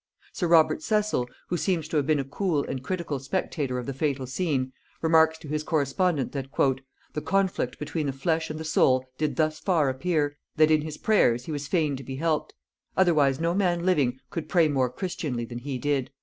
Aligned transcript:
Sir 0.33 0.47
Robert 0.47 0.81
Cecil, 0.81 1.29
who 1.49 1.57
seems 1.57 1.87
to 1.89 1.97
have 1.97 2.07
been 2.07 2.19
a 2.19 2.23
cool 2.23 2.63
and 2.67 2.81
critical 2.81 3.19
spectator 3.19 3.77
of 3.77 3.85
the 3.85 3.93
fatal 3.93 4.25
scene, 4.25 4.73
remarks 5.03 5.37
to 5.37 5.47
his 5.47 5.61
correspondent 5.61 6.31
that 6.31 6.47
"the 7.13 7.21
conflict 7.21 7.77
between 7.77 8.07
the 8.07 8.11
flesh 8.11 8.49
and 8.49 8.59
the 8.59 8.63
soul 8.65 9.05
did 9.19 9.35
thus 9.35 9.59
far 9.59 9.89
appear, 9.89 10.35
that 10.55 10.71
in 10.71 10.81
his 10.81 10.97
prayers 10.97 11.45
he 11.45 11.51
was 11.51 11.67
fain 11.67 11.95
to 11.97 12.03
be 12.03 12.15
helped; 12.15 12.55
otherwise 12.97 13.39
no 13.39 13.53
man 13.53 13.85
living 13.85 14.19
could 14.31 14.49
pray 14.49 14.67
more 14.67 14.89
christianly 14.89 15.45
than 15.45 15.59
he 15.59 15.77
did." 15.77 16.09